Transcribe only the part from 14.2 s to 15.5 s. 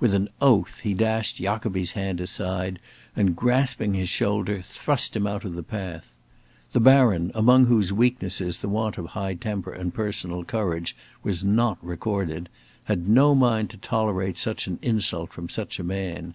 such an insult from